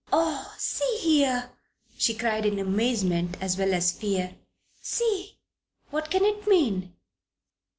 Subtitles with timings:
[0.11, 1.51] "Oh, see here!"
[1.95, 4.35] she cried, in amazement as well as fear.
[4.81, 5.37] "See!
[5.91, 6.95] What can it mean?